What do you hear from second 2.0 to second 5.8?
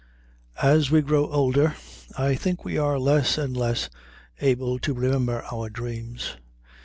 I think we are less and less able to remember our